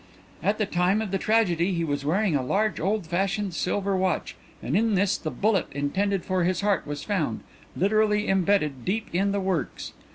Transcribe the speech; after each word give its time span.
At 0.41 0.57
the 0.57 0.65
time 0.65 0.99
of 0.99 1.11
the 1.11 1.19
tragedy 1.19 1.73
he 1.75 1.83
was 1.83 2.03
wearing 2.03 2.35
a 2.35 2.41
large 2.41 2.79
old 2.79 3.05
fashioned 3.05 3.53
silver 3.53 3.95
watch; 3.95 4.35
and 4.63 4.75
in 4.75 4.95
this 4.95 5.15
the 5.15 5.29
bullet 5.29 5.67
intended 5.73 6.25
for 6.25 6.43
his 6.43 6.61
heart 6.61 6.87
was 6.87 7.03
found, 7.03 7.41
literally 7.77 8.27
embedded 8.27 8.83
deep 8.83 9.13
in 9.13 9.31
the 9.31 9.39
works. 9.39 9.93